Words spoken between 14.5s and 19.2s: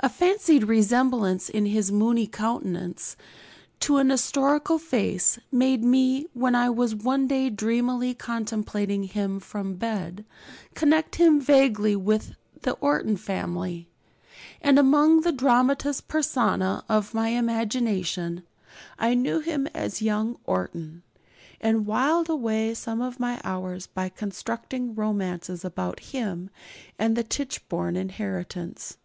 and among the dramatis personæ of my imagination I